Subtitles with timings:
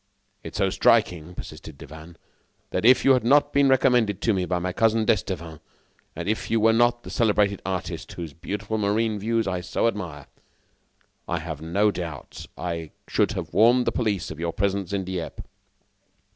[0.43, 2.15] "It is so striking," persisted Devanne,
[2.71, 5.59] "that if you had not been recommended to me by my cousin d'Estevan,
[6.15, 10.25] and if you were not the celebrated artist whose beautiful marine views I so admire,
[11.27, 15.43] I have no doubt I should have warned the police of your presence in Dieppe."